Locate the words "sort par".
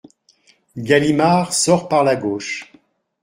1.53-2.03